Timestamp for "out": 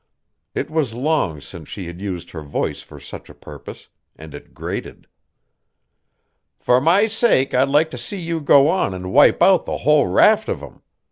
9.43-9.65